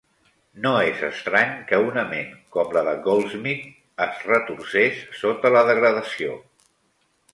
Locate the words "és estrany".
0.91-1.51